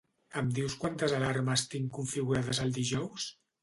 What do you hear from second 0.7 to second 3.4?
quantes alarmes tinc configurades el dijous?